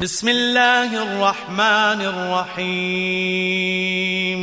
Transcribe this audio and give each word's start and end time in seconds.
بسم 0.00 0.27
الله 0.29 1.03
الرحمن 1.03 2.01
الرحيم 2.61 4.41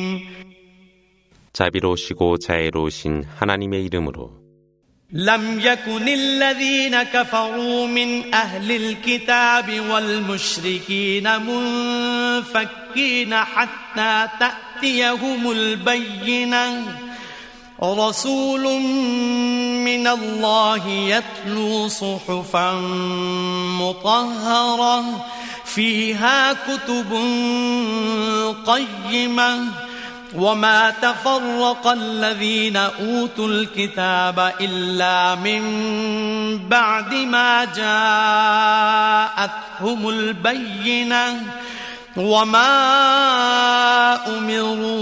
자비로우시고 1.54 2.36
자애로우신 2.36 3.24
하나님의 3.38 3.84
이름으로 3.86 4.30
لم 5.12 5.60
يكن 5.60 6.08
الذين 6.08 7.02
كفروا 7.02 7.86
من 7.86 8.34
أهل 8.34 8.72
الكتاب 8.72 9.80
والمشركين 9.90 11.42
منفكين 11.42 13.34
حتى 13.34 14.28
تأتيهم 14.40 15.50
البينة 15.50 16.98
رسول 17.82 18.80
من 19.86 20.06
الله 20.06 20.88
يتلو 20.88 21.88
صحفا 21.88 22.72
مطهرة 23.80 25.04
فيها 25.64 26.52
كتب 26.52 27.12
قيمة. 28.66 29.58
وما 30.36 30.90
تفرق 30.90 31.86
الذين 31.86 32.76
أوتوا 32.76 33.48
الكتاب 33.48 34.52
إلا 34.60 35.34
من 35.34 35.62
بعد 36.68 37.14
ما 37.14 37.64
جاءتهم 39.38 40.08
البينة. 40.08 41.40
وما 42.16 42.66
أمروا 44.26 44.97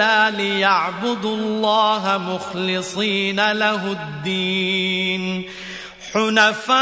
إلا 0.00 0.30
ليعبدوا 0.30 1.36
الله 1.36 2.04
مخلصين 2.32 3.40
له 3.62 3.82
الدين 3.98 5.22
حنفاء 6.12 6.76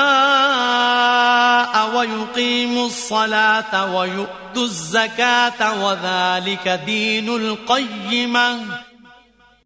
ويقيموا 1.97 2.87
الصلاة 2.87 3.73
ويؤتوا 3.97 4.67
الزكاة 4.73 5.61
وذلك 5.85 6.65
دين 6.87 7.29
القيمة 7.29 8.45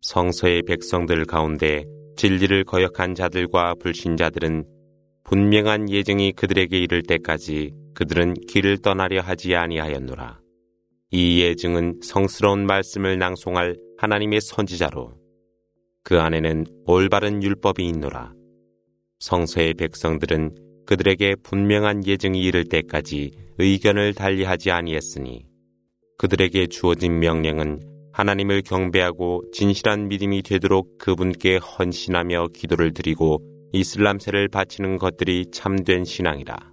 성서의 0.01 0.63
백성들 0.63 1.27
가운데 1.27 1.85
진리를 2.17 2.65
거역한 2.65 3.15
자들과 3.15 3.75
불신자들은 3.83 4.65
분명한 5.25 5.91
예정이 5.91 6.33
그들에게 6.33 6.79
이를 6.79 7.03
때까지 7.03 7.73
그들은 7.95 8.35
길을 8.49 8.79
떠나려 8.79 9.21
하지 9.21 9.55
아니하였노라. 9.55 10.39
이 11.16 11.42
예증은 11.42 12.00
성스러운 12.02 12.66
말씀을 12.66 13.20
낭송할 13.20 13.76
하나님의 14.00 14.42
선지자로 14.42 15.14
그 16.04 16.20
안에는 16.20 16.66
올바른 16.88 17.44
율법이 17.44 17.86
있노라. 17.86 18.34
성서의 19.20 19.76
백성들은 19.76 20.56
그들에게 20.88 21.36
분명한 21.44 22.08
예증이 22.08 22.42
이를 22.42 22.66
때까지 22.66 23.30
의견을 23.60 24.16
달리하지 24.16 24.72
아니했으니 24.72 25.46
그들에게 26.18 26.66
주어진 26.66 27.20
명령은 27.20 27.80
하나님을 28.12 28.64
경배하고 28.64 29.44
진실한 29.54 30.08
믿음이 30.08 30.42
되도록 30.42 30.98
그분께 30.98 31.58
헌신하며 31.58 32.48
기도를 32.56 32.92
드리고 32.92 33.38
이슬람세를 33.72 34.48
바치는 34.48 34.98
것들이 34.98 35.52
참된 35.52 36.06
신앙이라. 36.06 36.73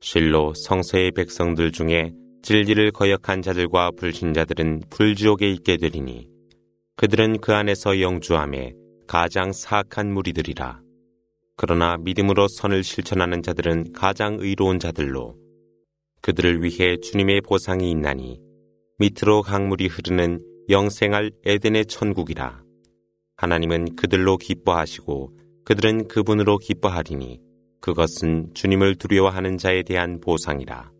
실로 0.00 0.54
성서의 0.54 1.12
백성들 1.12 1.72
중에 1.72 2.12
진리를 2.42 2.92
거역한 2.92 3.42
자들과 3.42 3.90
불신자들은 3.96 4.82
불지옥에 4.90 5.48
있게 5.50 5.76
되리니 5.76 6.28
그들은 6.96 7.40
그 7.40 7.52
안에서 7.52 8.00
영주함에 8.00 8.74
가장 9.06 9.52
사악한 9.52 10.12
무리들이라. 10.12 10.80
그러나 11.56 11.96
믿음으로 11.96 12.48
선을 12.48 12.84
실천하는 12.84 13.42
자들은 13.42 13.92
가장 13.92 14.36
의로운 14.38 14.78
자들로 14.78 15.36
그들을 16.22 16.62
위해 16.62 16.96
주님의 16.98 17.40
보상이 17.42 17.90
있나니 17.90 18.40
밑으로 18.98 19.42
강물이 19.42 19.88
흐르는 19.88 20.40
영생할 20.68 21.30
에덴의 21.44 21.86
천국이라. 21.86 22.62
하나님은 23.36 23.96
그들로 23.96 24.36
기뻐하시고 24.36 25.32
그들은 25.64 26.08
그분으로 26.08 26.58
기뻐하리니 26.58 27.45
그것은 27.86 28.50
주님을 28.52 28.96
두려워하는 28.96 29.58
자에 29.58 29.84
대한 29.84 30.18
보상이라. 30.20 30.95